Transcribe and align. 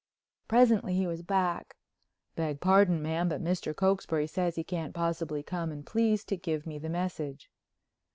Presently 0.47 0.95
he 0.95 1.05
was 1.05 1.21
back. 1.21 1.75
"Beg 2.35 2.59
pardon, 2.59 3.03
ma'am, 3.03 3.29
but 3.29 3.39
Mr. 3.39 3.75
Cokesbury 3.75 4.25
says 4.25 4.55
he 4.55 4.63
can't 4.63 4.95
possibly 4.95 5.43
come 5.43 5.71
and 5.71 5.85
please 5.85 6.25
to 6.25 6.35
give 6.37 6.65
me 6.65 6.79
the 6.79 6.89
message." 6.89 7.51